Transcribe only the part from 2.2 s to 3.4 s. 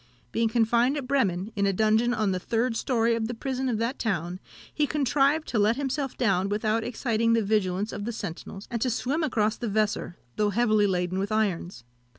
the third story of the